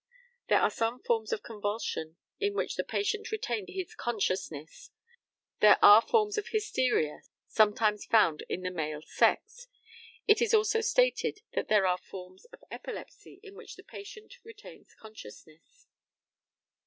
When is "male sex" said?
8.71-9.67